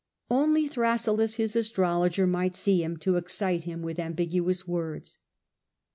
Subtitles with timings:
[0.31, 5.19] Only Thrasyllus, his astrologer, might see him, to excite him with ambiguous words.